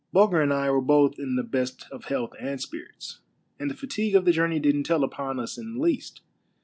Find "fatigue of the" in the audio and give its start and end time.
3.77-4.31